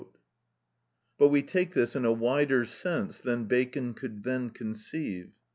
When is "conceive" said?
4.49-5.29